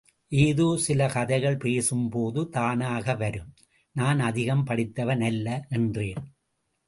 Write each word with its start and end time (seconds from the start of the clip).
ஏதோ 0.31 0.65
சில 0.77 1.07
கதைகள், 1.07 1.57
பேசும்போது 1.57 2.41
தானாக 2.49 3.15
வரும், 3.15 3.51
நான் 3.95 4.19
அதிகம் 4.19 4.63
படித்தவன் 4.63 5.21
அல்ல, 5.21 5.47
என்றேன். 5.69 6.23